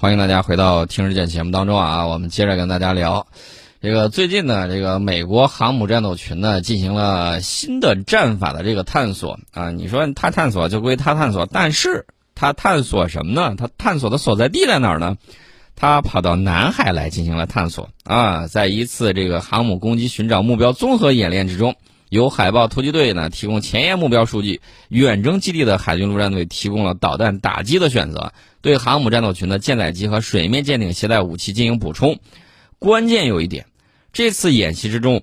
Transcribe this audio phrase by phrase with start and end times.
[0.00, 3.26] 欢迎大家回到《听日见》节目当中啊，我们接着跟大家聊，
[3.82, 9.72] 这个最近呢，这个美国航母战斗群呢进行了新的战法的这个探索啊。
[9.72, 12.06] 你说他探索就归他探索，但是
[12.36, 13.56] 他探索什么呢？
[13.58, 15.16] 他探索的所在地在哪儿呢？
[15.74, 21.74] 他跑到南海来进行了探索啊，在一次这个航母攻击寻找目标综合演练之中，
[22.08, 28.32] 由海豹突击队呢提供前沿目标数据，远征基地的海军陆战队提供了导弹打击的选择。
[28.60, 32.18] 对航母战斗群的舰载机和水面舰艇携带武器进行补充。
[32.78, 33.66] 关键有一点，
[34.12, 35.22] 这次演习之中，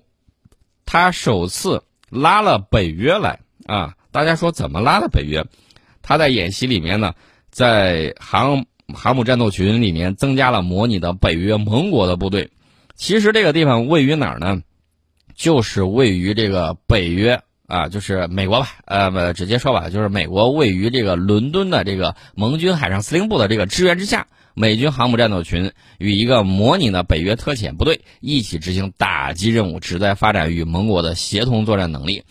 [0.85, 3.95] 他首次拉了北约来啊！
[4.11, 5.45] 大家说怎么拉的北约？
[6.01, 7.13] 他在演习里面呢，
[7.49, 12.51] 在航航母战斗群里面增加了模拟的北约盟国的部队。
[12.95, 14.61] 其实这个地方位于哪儿呢？
[15.35, 17.41] 就是位于这个北约。
[17.67, 32.23] 啊，就是美国吧，呃，不，直接说吧，就是美国位于这个伦敦的这个盟军海上司令部的这个支援之下，美军航母战斗群与一个模拟的北约特遣部队一起执行打击任务，旨在发展与盟国的协同作战能力。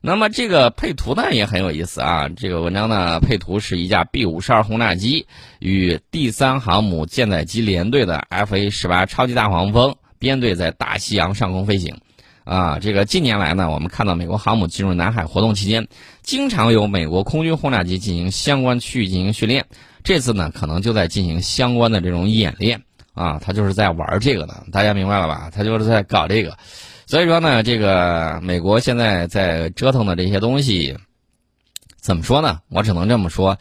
[0.00, 5.28] 那么这个配图呢也很有意思啊，这个文章的配图是一架 B 五十二轰炸机
[5.60, 11.98] 与第三航母舰载机联队的 F A 十八超级大黄蜂编队在大西洋上空飞行。
[12.44, 15.86] 啊，这个近年来呢，我们看到美国航母进入南海活动期间，
[16.22, 19.66] 经常有美国空军轰炸机进行相关区域进行训练。
[20.02, 22.82] 这次呢，可能就在进行相关的这种演练
[23.14, 25.50] 啊，他就是在玩这个呢，大家明白了吧？
[25.54, 26.58] 他就是在搞这个。
[27.06, 30.98] 所以说呢，这个美国现在在折腾的这些东西，
[32.00, 32.58] 怎么说呢？
[32.70, 33.56] 我只能这么说，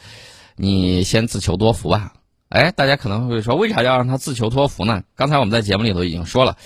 [0.55, 2.13] 你先自求多福吧。
[2.49, 5.03] 哎，大家可能会说，为啥要让他自求多福呢？
[5.15, 6.57] 刚才我们在节目里头已经说了。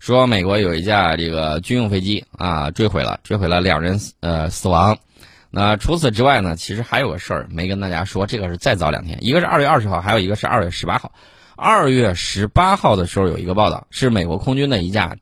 [0.00, 4.98] 说美国有一架这个军用飞机啊坠毁了，坠毁了两人呃死亡。
[5.50, 11.12] 那除此之外呢，其实还有个事儿没跟大家说，这个是再早两天，一个是二月二十号，还有一个是二月十八号。
[11.54, 15.16] 二月十八号的时候有一个报道，是美国空军的一架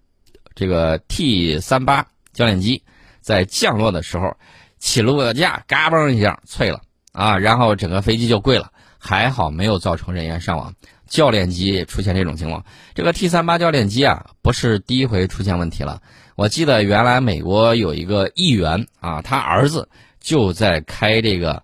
[0.54, 2.84] 这个 T 三八教练机
[3.20, 4.36] 在降落的时候
[4.78, 10.74] 起落架嘎嘣一下脆了啊，然后整个飞机就跪了，还好没有造成人员伤亡。
[11.08, 12.64] 教练机出现这种情况，
[12.94, 16.02] 这个 T 三八教练机啊，不是第一回出现问题了。
[16.36, 19.88] 我记得原来美国有一个议员啊，他儿子
[20.20, 21.62] 就在开这个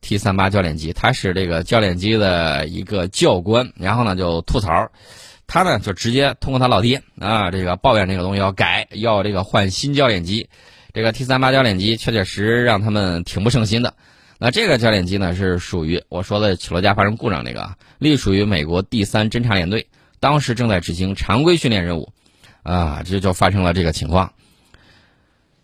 [0.00, 4.90] T 三八教练机，他是这个教练机的一个教官，然后呢就吐槽，
[5.46, 10.48] 他呢就直接通过他老爹啊，这个抱怨这个东西要改，要这个换新教练机。
[10.92, 13.94] 这个 T 三八教练机确确实实让他们挺不胜心的。
[14.38, 19.88] 那这个教练机呢，是属于我说的起落架发生故障那个，隶属于美国第三侦察联队，
[20.20, 22.12] 当时正在执行常规训练任务，
[22.62, 24.34] 啊，这就发生了这个情况。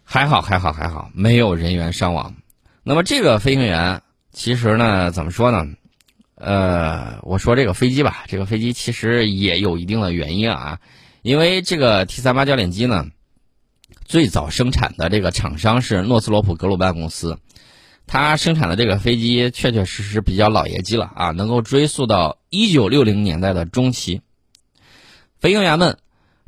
[0.05, 2.34] 还好，还好，还好，没有人员伤亡。
[2.83, 4.00] 那么这个飞行员
[4.33, 5.66] 其实呢，怎么说呢？
[6.37, 10.81] 呃，我说这个飞机吧，这个飞机其实也有一定的原因啊，
[11.21, 13.06] 因为这个 T 三八教练机呢，
[14.06, 17.39] 最早生产的这个厂商是诺斯罗普格鲁曼公司。
[18.12, 24.20] 它生产的这个飞机确确实实比较老爷机了啊，能够追溯到一九六零年代的中期。
[25.40, 25.96] 飞行员们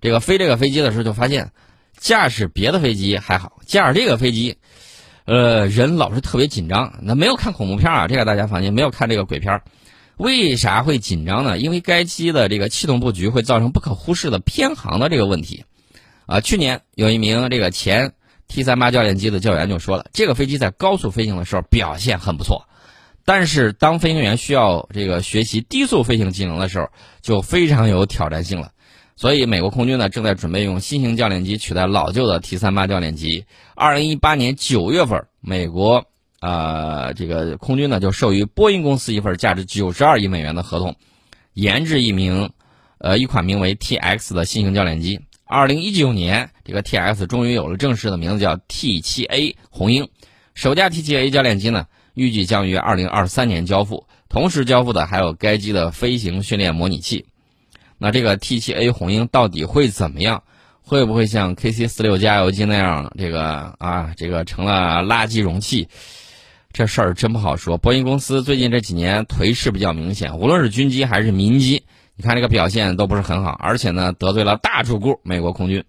[0.03, 1.53] 这个飞这个飞机的时候，就发现
[1.97, 4.59] 驾驶别的飞机还好，驾驶这个飞机，
[5.25, 6.99] 呃，人老是特别紧张。
[7.01, 9.63] 那没有看恐怖片啊，这个大家放心，没有看这个鬼片。
[10.19, 11.57] 为啥会紧张呢？
[11.57, 15.65] 因为该机的这个气动布局会造成不可忽视的偏航的这个问题。
[16.27, 18.13] 啊，去年有一名这个前。
[18.49, 22.67] T 三八教练机的教员就说了，这个飞机在高速飞行的时候表现很不错，
[23.25, 26.89] 但是当飞行员需要这个学习低速飞行技能的时候，
[27.21, 28.71] 就非常有挑战性了。
[29.17, 33.47] 所以，美国空军呢正在准备用新型教练机取代老旧的 T 三八教练机。
[33.77, 36.05] 二零一八年九月份，美国
[36.41, 40.97] 啊这个空军呢就授予波音公司一份价值九十二亿美元的合同，
[41.53, 42.51] 研制一名
[42.99, 45.21] 呃一款名为 TX 的新型教练机。
[45.47, 50.09] 二零一九年，这个 T X 终于有了正式的名字，叫 T 七 A 红鹰。
[50.55, 54.07] 首架 T 七 A 教练机呢，预计将于二零二三年交付。
[54.29, 57.27] 同时交付的还有该机的飞行训练模拟器。
[57.99, 60.43] 那这个 T 七 A 红鹰到底会怎么样？
[60.83, 65.89] 会不会像 K C 四六加油机那样，这个啊，这个成了垃圾容器？
[66.73, 67.79] 这事儿真不好说。
[67.79, 71.84] 波音公司最近这几年颓势比较明显，无论是军机还是民机。
[72.17, 75.85] 你看这个表现都不是很好，而且呢得罪了大主顾美国空军，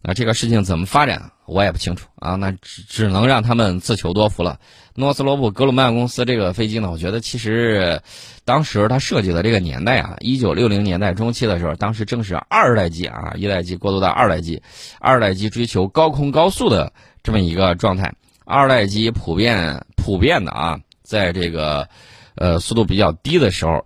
[0.00, 4.60] 那这个事情怎么发展我也不清楚啊，那只只能让他们自求多福了。
[4.94, 8.00] 诺斯罗普格鲁曼公司这个飞机呢，我觉得其实
[8.44, 14.62] 当时它设计的这个年代啊，一九六零年代中期的时候，当时正是二代机啊，一代机过渡到二代机，
[15.00, 16.92] 二代机追求高空高速的
[17.24, 18.14] 这么一个状态，
[18.44, 21.88] 二代机普遍普遍的啊，在这个
[22.36, 23.84] 呃速度比较低的时候。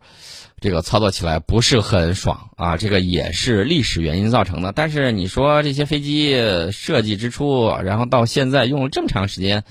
[0.63, 4.71] 这个操作起来不是很爽啊，这个也是历史原因造成的。
[4.71, 9.65] 但是你说这些飞机设计之初，然后到现在用了这么长时间，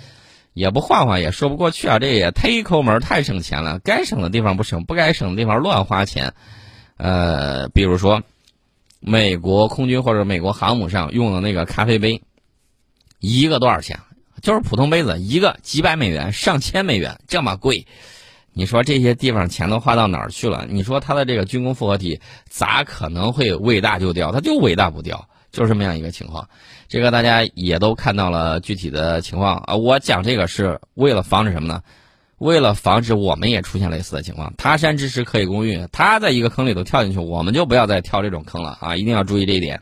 [0.53, 3.79] 也不换换也说不过去啊，这也忒抠门太省钱了。
[3.79, 6.33] 该省的地方不省，不该省的地方乱花钱。
[6.97, 8.21] 呃，比如说
[8.99, 12.21] 美国空军或者美国航母上用的那个咖啡杯，
[13.19, 14.01] 一个多少钱？
[14.41, 17.87] 就是普通杯子，一个几百美元、上千美元，这么贵。
[18.53, 20.65] 你说这些地方钱都花到哪儿去了？
[20.69, 22.19] 你说它的这个军工复合体
[22.49, 24.31] 咋可能会伟大就掉？
[24.31, 26.47] 它就伟大不掉，就是这么样一个情况。
[26.89, 29.75] 这个大家也都看到了具体的情况啊。
[29.75, 31.81] 我讲这个是为了防止什么呢？
[32.39, 34.51] 为了防止我们也出现类似的情况。
[34.57, 38.95] 他山之石可以攻玉，他在一个坑里头跳进去，我们就不要再跳这种坑了啊！
[38.95, 39.79] 一定要注意这一点。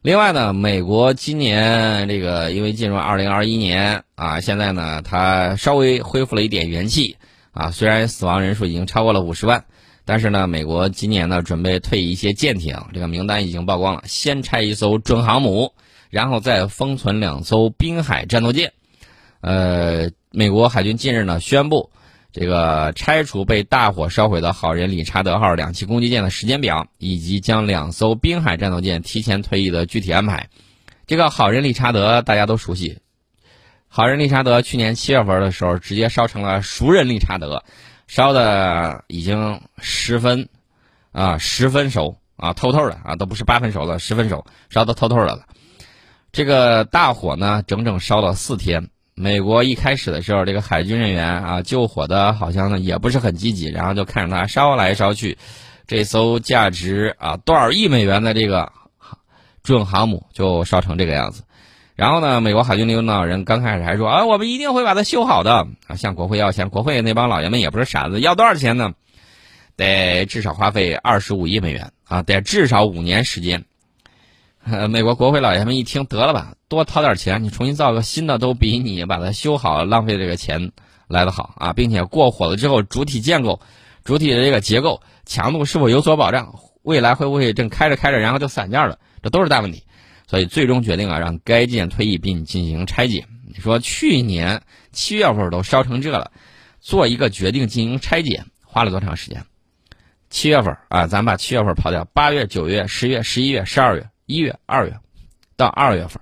[0.00, 7.16] 另外呢，美国今年这个因为进入二零二一年啊，现在呢，它稍微恢复了一点元气。
[7.56, 9.64] 啊，虽然死亡人数已经超过了五十万，
[10.04, 14.02] 但是呢，美国今年呢准备退役一些舰艇，这个名单已经曝光了。
[14.04, 15.72] 先拆一艘准航母，
[16.10, 18.74] 然后再封存两艘滨海战斗舰。
[19.40, 21.90] 呃，美国海军近日呢宣布，
[22.30, 30.50] 这个拆除被大火烧毁的好人理查德号两栖攻击舰的时间表，以及将两艘滨海战斗舰提前退役的具体安排。
[31.06, 32.98] 这个好人理查德大家都熟悉。
[33.96, 37.64] 好人理查德去年七月份的时候，直接烧成了熟人理查德，
[38.06, 40.50] 烧的已经十分，
[41.12, 45.46] 啊，十分熟啊，透透的啊，都不是八分熟了，十分熟，烧的透透的了。
[46.30, 48.90] 这个大火呢，整整烧了四天。
[49.14, 55.38] 美国一开始的时候，这个海军人员啊，救火的好像呢也不是很积极，然后就看着它烧来烧去，
[55.86, 58.70] 这艘价值啊多少亿美元的这个
[59.62, 61.44] 准航母就烧成这个样子。
[61.96, 66.68] 然后呢，美国海军领导人刚开始还说啊，我们一定会把它修好的啊，向国会要钱。
[66.68, 68.92] 国会那帮老爷们也不是傻子，要多少钱呢？
[69.76, 73.64] 得至少花费二十五亿美元啊，得至少五年时间。
[74.90, 80.72] 美国国会老爷们一听，得了吧，多掏点钱，你重新造个新的，都比你把它修好浪费这个钱
[81.08, 83.60] 来的好啊，并且过火了之后，主体建构、
[84.04, 86.54] 主体的这个结构强度是否有所保障？
[86.82, 88.98] 未来会不会正开着开着，然后就散架了？
[89.22, 89.84] 这都是大问题。
[90.26, 93.26] 所以最终决定啊，让该舰退役并进行拆解。
[93.46, 94.62] 你说去年
[94.92, 96.30] 七月份都烧成这了，
[96.80, 99.44] 做一个决定进行拆解花了多长时间？
[100.28, 104.98] 七月份啊，咱把七月份刨掉，八月、九月、十月、十一月、十二月、一月、二月，
[105.56, 106.20] 到二月份，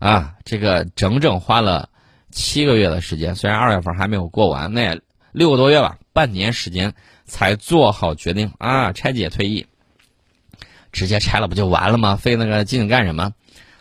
[0.00, 1.88] 啊，这个整整花了
[2.30, 3.36] 七个月的时间。
[3.36, 4.98] 虽然二月份还没有过完，那
[5.30, 6.92] 六个多月吧，半年时间
[7.24, 9.66] 才做好决定啊，拆解退役。
[10.90, 12.16] 直接拆了不就完了吗？
[12.16, 13.32] 费那个劲干什么？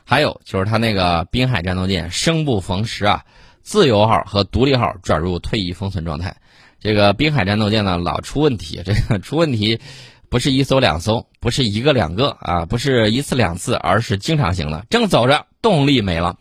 [0.05, 3.23] 还有就是他那个滨海战斗舰生不逢时啊，
[3.61, 6.35] 自由号和独立号转入退役封存状态。
[6.79, 9.79] 这个滨海战斗舰呢老出问题，这个 出问题
[10.29, 14.85] 不是一艘两艘，不是一个两个啊，不是一次两次，而是经常性的。
[14.89, 16.37] 正走着动力没了，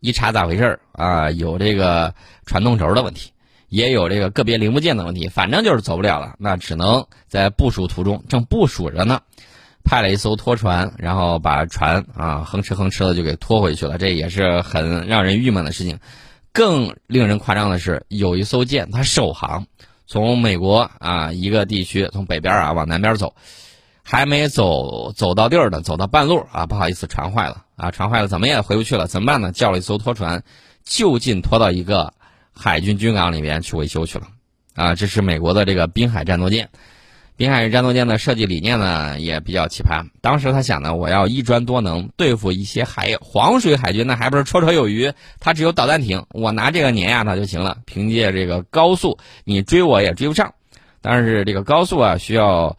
[0.00, 1.30] 一查咋回事儿啊？
[1.32, 2.14] 有这个
[2.46, 3.32] 传动轴的问题，
[3.68, 6.36] 也有这个个别零部件的问题，反正就是走不了了。
[6.38, 9.22] 那只能在部署途中，正部署着呢。
[9.88, 15.98] 派了一艘拖船，然后把船啊哼哧哼哧的就给拖回去了，这也是很让人郁闷的事情。
[16.52, 19.64] 更令人夸张的是，有一艘舰它首航，
[20.06, 23.34] 从美国啊一个地区从北边啊往南边走，
[24.02, 29.52] 还没走走到地儿呢，走到半路啊，不好意思，船坏了啊，船坏了，怎么也回不去了，怎么办呢？
[29.52, 30.44] 叫了一艘拖船，
[30.84, 32.12] 就近拖到一个
[32.52, 34.26] 海军军港里面去维修去了。
[34.74, 36.68] 啊，这是美国的这个滨海战斗舰。
[37.38, 40.04] 滨海战斗舰的设计理念呢也比较奇葩。
[40.20, 45.12] 当时他想呢，我要一专多能，对付一些海黄水海军，那还不是绰绰有余？
[45.38, 47.78] 他只有导弹艇，我拿这个碾压他就行了。
[47.86, 50.52] 凭借这个高速，你追我也追不上。
[51.00, 52.76] 但是这个高速啊，需要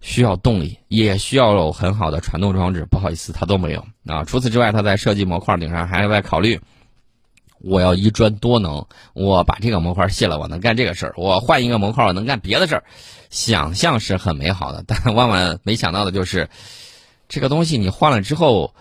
[0.00, 2.86] 需要动力，也需要有很好的传动装置。
[2.88, 4.22] 不好意思，他都没有啊。
[4.22, 6.60] 除此之外，他在设计模块顶上还在考虑。
[7.62, 12.84] 我要一专多能，我把这个模块卸了，我能干这个事儿；我换一个模块，我能干别的事儿。
[13.30, 16.50] 想象是很美好的， 但万万没想到的就是，
[17.28, 18.74] 这个东西你换了之后，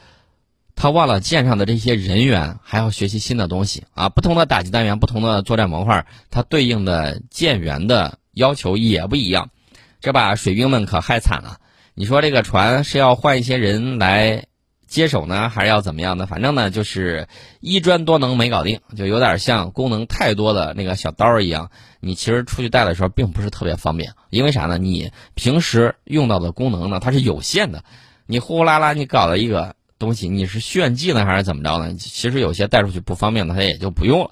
[0.75, 4.09] 他忘了舰上的这些人员还要学习新的东西啊！
[4.09, 9.51] 不同的打击单元、不同的作战模块，它对应的舰员的要求也不一样，
[10.00, 11.59] 这把水兵们可害惨了。
[11.93, 14.45] 你说这个船是要换一些人来？
[14.91, 16.25] 接手呢，还是要怎么样的？
[16.25, 17.29] 反正呢，就是
[17.62, 21.71] 一专多能没搞定，就有点像功能太多的那个小刀一样。
[22.01, 24.77] 你其实出去带的时候并不是特别方便，因为啥呢？
[24.77, 27.86] 你平时用到的功能呢，它是有限的。
[28.25, 31.93] 你呼呼啦啦，你搞了一个东西，你是炫技呢，还是怎么着呢？
[31.93, 34.31] 其实有些带出去不方便的，它也就不用了。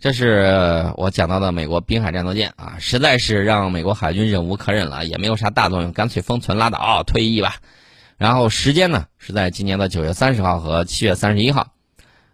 [0.00, 7.54] 这是我讲到的美国滨海战斗舰啊，实在是让美国海军忍无可忍了，也没有啥大作用，干脆封存拉倒，退役吧。
[8.22, 11.72] 然后时间呢是在今年的九月三十号和七月三十一号，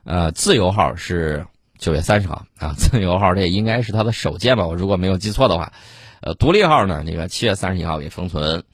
[0.04, 1.47] 呃，自由号是
[1.78, 5.73] 九月三十号啊， 自由号这应该是它的首舰吧，我如果没有记错的话，
[6.21, 8.64] 呃，独立号呢，这个七月三十一号给封存，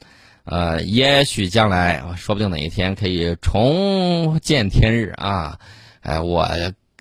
[0.43, 5.61] 呃，也许将来说不定哪一天可以重见天日啊，
[6.01, 6.49] 哎，我。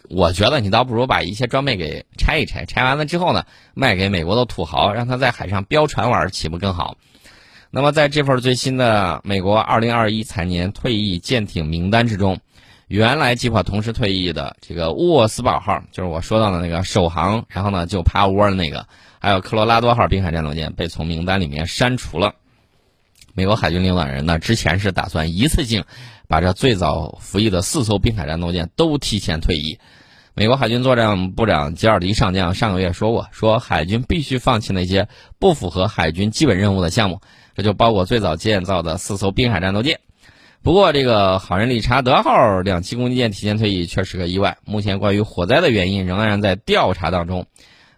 [0.09, 6.97] 我觉得你倒不如把一些装备给拆一拆，拆完了之后呢，卖给美国的土豪，让他在海上飙船玩，岂不更好？
[7.75, 12.37] 那么在这份最新的美国2021财年退役舰艇名单之中，
[12.87, 18.85] 原来计划同时退役的这个沃斯堡号，就是我说到的那个首航，然后呢就趴窝的那个，
[19.19, 22.35] 还有科罗拉多号滨海战斗舰被从名单里面删除了。
[23.33, 25.83] 美国海军领导人呢之前是打算一次性
[26.27, 29.79] 把这最早服役的四艘滨海战斗舰都提前退役。
[30.35, 35.07] 美国海军作战部长吉尔迪上将上个月说过，说海军必须放弃那些
[35.39, 37.19] 不符合海军基本任务的项目，
[37.55, 39.99] 这就包括最早建造的四艘滨海战斗舰。
[40.61, 44.57] 不过，这个好人理查德号两栖攻击舰提前退役却是个意外。
[44.63, 47.45] 目前，关于火灾的原因仍然在调查当中。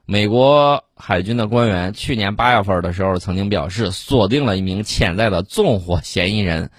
[0.07, 6.69] 美国海军的官员去年八月份的时候曾经表示，锁定了一名潜在的纵火嫌疑人。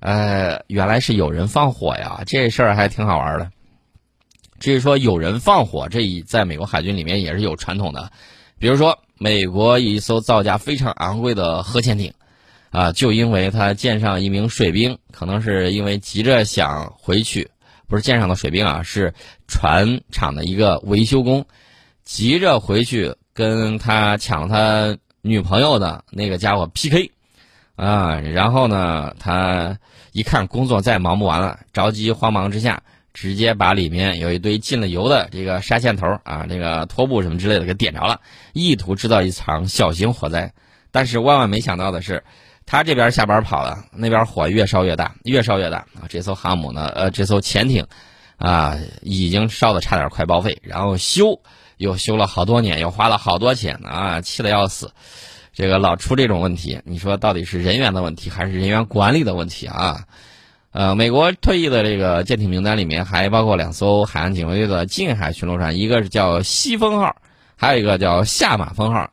[0.00, 3.50] 呃，原来是有人放火呀，这事儿还挺好玩的。
[4.58, 8.10] 至于说有人放火，这一在美国海军里面也是有传统的。
[8.58, 12.12] 比如说，美国一艘造价非常昂贵的核潜艇，
[12.70, 17.50] 啊，就因为它舰上一名水兵，可能是因为急着想回去，
[17.88, 19.14] 不是舰上的水兵啊，是
[19.48, 21.46] 船厂的一个维修工，
[22.04, 27.10] 急着回去跟他抢他女朋友的那个家伙 PK，
[27.74, 29.78] 啊，然后呢，他
[30.12, 32.82] 一看工作再忙不完了，着急慌忙之下。
[33.16, 38.20] 直接把里面有一堆进了油的这个纱线头啊，这个拖布什么之类的给点着了，
[38.52, 40.52] 意图制造一场小型火灾。
[40.90, 42.22] 但是万万没想到的是，
[42.66, 46.04] 他这边下班跑了，那边火越烧越大，越烧越大啊！
[46.10, 47.86] 这艘航母呢，呃，这艘潜艇
[48.36, 51.40] 啊，已经烧的差点快报废，然后修
[51.78, 54.92] 又修了好多年，又花了好多钱啊，气得要死。
[55.54, 60.04] 这个老出这种问题，你说到底是人员的问题还是人员管理的问题啊？
[60.76, 67.16] 呃，美国退役的这个舰艇名单里面还包括两艘 海岸警卫队的近海巡逻船，一个是叫西风号，
[67.56, 69.08] 还有一个叫下马风号。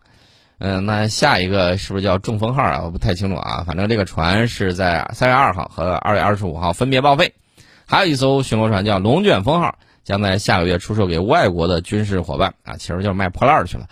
[0.60, 2.82] 嗯，那下一个是不是叫中风号啊？
[2.84, 3.64] 我不太清楚啊。
[3.66, 7.34] 反正这个船是在三月二号和二月二十五号分别报废。
[7.88, 13.88] 还有一艘巡逻船叫龙卷风号，将在下个月出售给外国的军事伙伴啊，其实就是卖破烂去了。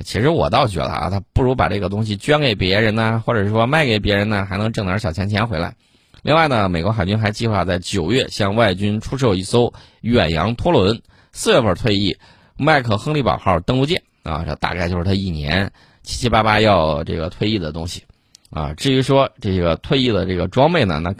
[0.00, 5.76] 其实我倒觉得啊，他不如把这个东西捐给别人呢，或者说卖给别人呢，还能挣点小钱钱回来。
[6.24, 11.02] 另外呢，美国海军还计划在九月向外军出售一艘远洋拖轮，
[11.32, 12.16] 四月份退役
[12.56, 15.70] 麦克亨利堡号登陆舰啊，这大概就是他一年
[16.02, 18.04] 七七八八要这个退役的东西
[18.48, 18.72] 啊。
[18.72, 21.14] 至于说这个退役的这个装备呢，那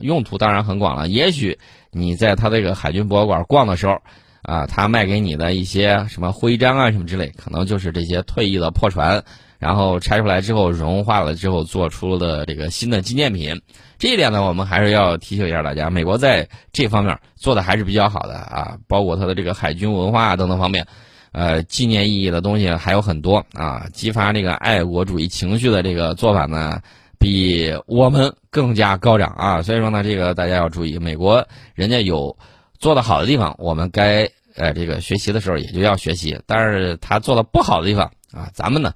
[0.00, 1.06] 用途当然很广了。
[1.06, 1.56] 也许
[1.92, 4.02] 你在他这个海军博物馆逛的时候
[4.42, 9.22] 啊，他卖给你的一些什么徽章啊什么之类，可能就是这些退役的破船。
[9.58, 13.60] 然后拆出来之后融化了之后做出的这个新的纪念品，
[13.98, 20.86] 这一点呢，我们还是要提醒一下大家，美国在这方面做的还是比较好的啊，包括它的这个海军文化等等方面，
[21.32, 26.80] 呃，纪念意义的东西还有很多啊，激发这个爱国主义情绪的这个做法呢，
[27.18, 32.36] 比我们更加高涨啊，所以说呢，这个大家要注意，美国人家有
[32.78, 38.94] 做的好的地方，我们该呃这个学习的时候也就要学习，但是他做的不好的地方啊，咱们呢。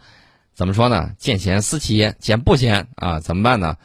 [0.55, 1.11] 怎么说呢？
[1.19, 3.21] 见贤思齐焉，见不贤啊？
[3.21, 3.77] 怎么办呢？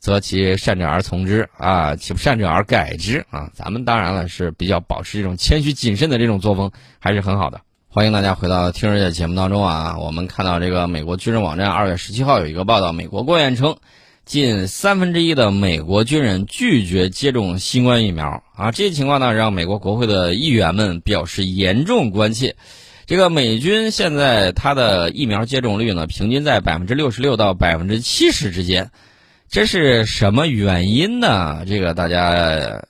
[0.00, 3.50] 择其善者而从之啊，其不善者而改之啊。
[3.54, 7.60] 咱们当然了是比较保持这种谦虚谨慎的这种作风，还是很好的。
[7.88, 9.98] 欢迎大家回到听日的节目当中啊。
[9.98, 13.76] 我们看到这个美国军人网站二月十七号有一个报道，美国国务院称，
[14.24, 18.70] 近三分之一的美国军人拒绝接种新冠疫苗啊。
[18.70, 22.56] 这些情况呢，让美国国会的议员们表示严重关切。
[23.08, 28.90] 这个美军现在它的疫苗接种率呢，平均在百分之六十六到百分之七十之间，
[29.48, 31.64] 这是什么原因呢？
[31.66, 32.84] 这个大家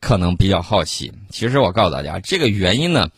[0.00, 1.12] 可能比较好奇。
[1.28, 3.10] 其实我告诉大家，这个原因呢，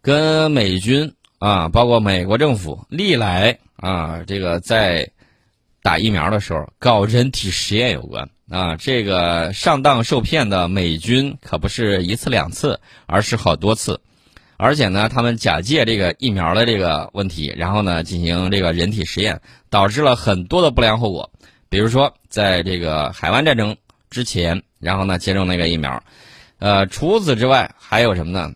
[0.00, 5.10] 跟美军啊，包括美国政府历来啊，这个在
[5.82, 8.76] 打疫苗的时候搞人体实验有关啊。
[8.76, 14.00] 这个上当受骗的美军可不是一次两次，而是好多次。
[14.62, 19.40] 而且呢，他们假借这个疫苗的这个问题，然后呢进行这个人体实验，
[19.70, 21.30] 导致了很多的不良后果。
[21.70, 23.74] 比如说，在这个海湾战争
[24.10, 26.02] 之前，然后呢接种那个疫苗，
[26.58, 28.52] 呃，除此之外还有什么呢？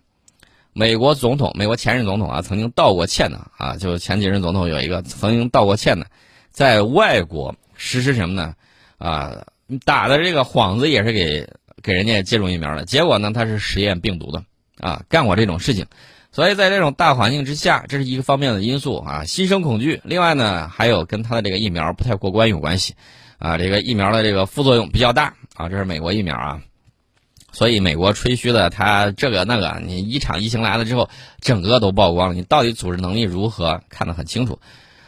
[0.74, 6.06] 美国总统，美国前任总统啊，曾经道过歉的啊，就前几任总统有一个曾经道过歉的，
[6.50, 8.54] 在外国实施什么呢？
[8.98, 9.46] 啊，
[9.86, 11.48] 打的这个幌子也是给
[11.82, 14.44] 给人家接种疫苗的，结果呢，他是实验病毒的
[14.80, 15.86] 啊，干过这种事情。
[16.32, 20.00] 所以在这种大环境之下，这是一个方面的因素啊，心生恐惧。
[20.02, 22.94] 另外呢，还有跟他的这个疫苗不太过关有关系
[23.38, 26.60] 啊，这个疫苗的这个副作用比较大啊，这是美国疫苗啊。
[27.52, 31.08] 所以美国吹嘘的他这个那个，你一场疫情来了之后，
[31.40, 34.58] 整个都曝光了，你到底组织能力如何，看得很清楚。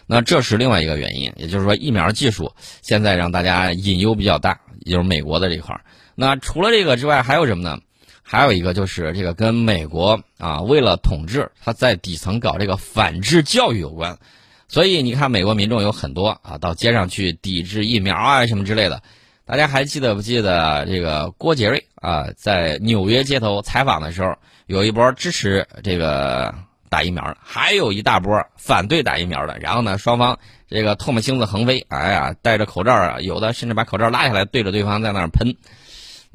[0.06, 5.80] 那这是另外一个原因，也就是说疫苗技术现在让大家隐忧比较大，也就是美国的这块儿。
[6.14, 7.80] 那除了这个之外，还有什么呢？
[8.28, 14.18] 还有一个就是这个跟美国啊，为了统治，他在底层搞这个反制教育有关。
[14.66, 19.00] 所以你看，美国民众有很多啊，到街上去抵制疫苗啊什么之类的。
[19.44, 24.34] 大家还记得不记得这个郭杰瑞啊，在纽约街头采访的时候，
[24.66, 26.52] 有一波支持这个
[26.90, 29.56] 打疫苗的，还有一大波反对打疫苗的。
[29.60, 30.36] 然后呢，双方
[30.68, 35.54] 这个唾沫星子横飞，哎呀，戴着口罩啊，有的甚至把口罩拉下来对着对方在那儿喷。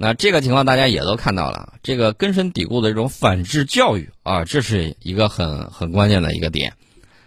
[0.01, 6.73] 那这个情况大家也都看到了，这个根深蒂固的这种反制教育啊，这是一个很很关键的一个点。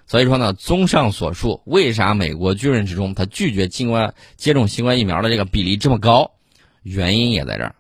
[0.09, 6.33] 所以说呢，综上所述，为啥美国军人之中他拒绝新冠接种新冠疫苗的这个比例这么高？
[6.83, 7.77] 原因也在这儿，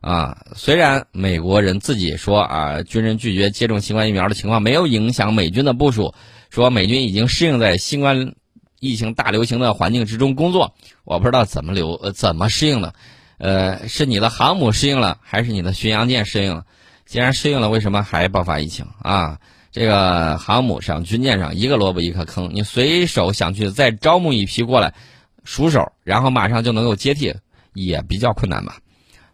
[0.00, 6.14] 啊，虽然美国人自己说啊，军人拒绝接种新冠疫苗的情况没有影响美军的部署，
[6.50, 8.34] 说美军已经适应在新冠
[8.80, 10.74] 疫情大流行的环境之中工作。
[11.04, 12.94] 我不知道怎么流呃怎么适应的，
[13.42, 16.64] 呃，是你的航母适应了，还是你的巡洋舰适应了？
[17.06, 19.40] 既然适应了，为什么还爆发疫情啊？
[19.72, 22.50] 这个航母上、军舰上，一个萝卜一个坑。
[22.54, 24.94] 你随手想去再招募一批过来，
[25.42, 27.34] 熟手，然后马上就能够接替，
[27.72, 28.76] 也比较困难吧？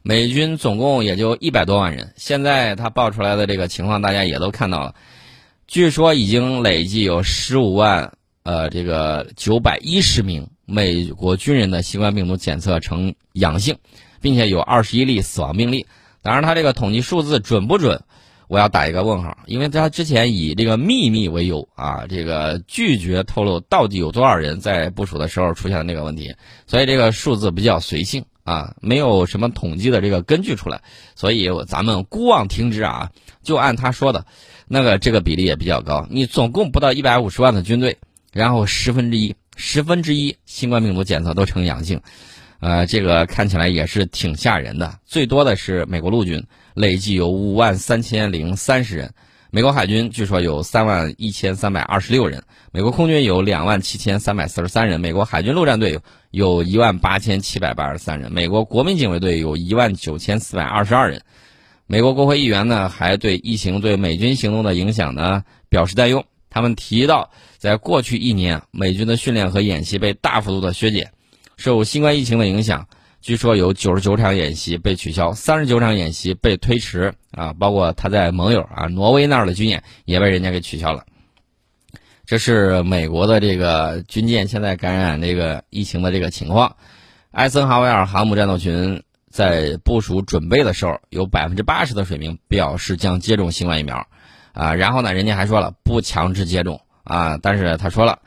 [0.00, 4.94] 美军总共也就一百多万人，现在他报出来的这个情况，大家也都看到了。
[5.66, 8.14] 据说已经累计有十五万，
[8.48, 13.76] 呃，这个九百一十名美国军人的新冠病毒检测呈阳性，
[14.22, 15.84] 并且有二十一例死亡病例。
[16.22, 18.00] 当然，他这个统计数字准不准？
[18.46, 26.34] 我要打一个问号，因为他之前以这个秘密为由啊，这个拒绝透露到底有多少人在部署的时候出现了那个问题，
[26.66, 30.80] 所以这个数字比较随性啊，没有什么统计的这个根据出来，
[31.14, 33.10] 所以咱们姑妄听之啊，
[33.42, 34.24] 就按他说的，
[34.68, 36.06] 那个这个比例也比较高。
[36.08, 37.98] 你总共不到一百五十万的军队，
[38.38, 42.00] 然后十分之一，十分之一新冠病毒检测都呈阳性。
[42.60, 45.00] 呃，这个看起来也是挺吓人的。
[45.04, 49.08] 最多的是美国陆军，累计有五万三千零三十人；
[49.50, 55.98] 美国海军据说有三万一千三百二十六人；美国空军有两万七千三百四十三人；美国海军陆战队
[56.30, 61.22] 有一万八千七百八十三人；美国国民警卫队有一万九千四百二十二人。
[61.88, 66.24] 美国国会议员呢，还对疫情对美军行动的影响呢表示担忧。
[66.50, 71.12] 他们提到，在过去一年，美军的训练和演习被大幅度的削减。
[71.56, 72.86] 受新冠疫情的影响，
[73.20, 81.04] 据说有九十九场演习被取消，三十九场演习被推迟啊，包括他在盟友啊挪威那儿的军演也被人家给取消了。
[82.24, 86.76] 这是美国的这个军舰现在感染这个疫情的这个情况。
[87.30, 94.06] 艾森豪威尔航母战斗群在部署准备的时候，有百分之八十的水平表示将接种新冠疫苗，
[94.58, 98.18] 啊，然后呢，人家还说了不强制接种啊，但是他说了，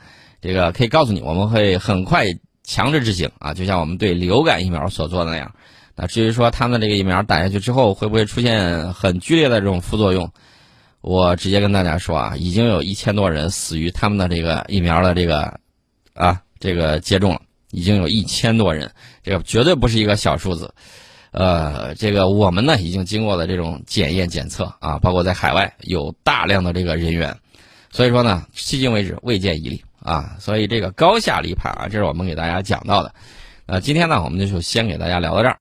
[0.41, 2.25] 这个可以告诉你，我们会很快。
[2.63, 5.51] 强制执行啊，就像我们对流感疫苗所做的那样。
[5.95, 10.31] 那至于说他们这个疫苗打下去之后会不会出现很剧烈的这种副作用，
[11.01, 15.59] 我直接跟大家说啊，已经有一千多人死于他们的这个疫苗的这个
[16.13, 17.41] 啊这个接种了，
[17.71, 18.89] 已经有一千多人，
[19.23, 20.71] 这个绝对不是一个小数字。
[21.31, 27.35] 呃，这个我们呢已经经过了这种检验检测啊，包括在海外有大量的这个人员，
[27.91, 29.83] 所以说呢，迄今为止未见一例。
[30.03, 33.13] 啊，所以这个高下立判啊，这是我们给大家讲到的。
[33.67, 35.49] 呃，今天呢，我们就先给大家聊到这儿。